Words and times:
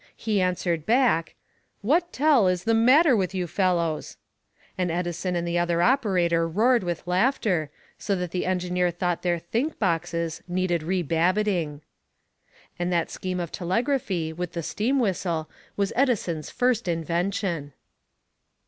He 0.17 0.41
answered 0.41 0.83
back, 0.83 1.35
"What 1.81 2.11
t'ell 2.11 2.47
is 2.51 2.63
the 2.63 2.73
matter 2.73 3.15
with 3.15 3.35
you 3.35 3.45
fellows?" 3.45 4.17
And 4.75 4.89
Edison 4.89 5.35
and 5.35 5.47
the 5.47 5.59
other 5.59 5.83
operator 5.83 6.47
roared 6.47 6.83
with 6.83 7.05
laughter, 7.05 7.69
so 7.99 8.15
that 8.15 8.31
the 8.31 8.47
engineer 8.47 8.89
thought 8.89 9.21
their 9.21 9.37
think 9.37 9.77
boxes 9.77 10.41
needed 10.47 10.81
re 10.81 11.03
babbitting. 11.03 11.81
And 12.79 12.91
that 12.91 13.11
scheme 13.11 13.39
of 13.39 13.51
telegraphy 13.51 14.33
with 14.33 14.57
a 14.57 14.63
steam 14.63 14.97
whistle 14.97 15.47
was 15.77 15.93
Edison's 15.95 16.49
first 16.49 16.87
invention. 16.87 17.73